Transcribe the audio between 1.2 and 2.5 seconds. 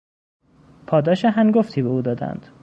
هنگفتی به او دادند.